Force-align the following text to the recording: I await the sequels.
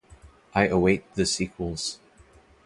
I 0.55 0.65
await 0.65 1.13
the 1.13 1.27
sequels. 1.27 1.99